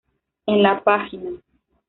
[0.47, 1.11] En la pág.